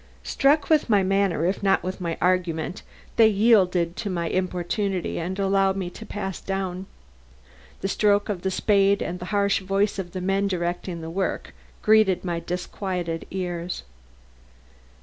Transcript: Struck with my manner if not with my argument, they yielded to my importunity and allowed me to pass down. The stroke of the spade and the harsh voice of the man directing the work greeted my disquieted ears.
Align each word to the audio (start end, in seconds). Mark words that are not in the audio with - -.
Struck 0.23 0.67
with 0.67 0.89
my 0.89 1.03
manner 1.03 1.45
if 1.45 1.61
not 1.61 1.83
with 1.83 2.01
my 2.01 2.17
argument, 2.19 2.81
they 3.17 3.27
yielded 3.27 3.95
to 3.97 4.09
my 4.09 4.29
importunity 4.29 5.19
and 5.19 5.37
allowed 5.37 5.77
me 5.77 5.91
to 5.91 6.07
pass 6.07 6.41
down. 6.41 6.87
The 7.81 7.87
stroke 7.87 8.27
of 8.27 8.41
the 8.41 8.49
spade 8.49 9.03
and 9.03 9.19
the 9.19 9.25
harsh 9.25 9.59
voice 9.59 9.99
of 9.99 10.13
the 10.13 10.19
man 10.21 10.47
directing 10.47 11.01
the 11.01 11.11
work 11.11 11.53
greeted 11.83 12.25
my 12.25 12.39
disquieted 12.39 13.27
ears. 13.29 13.83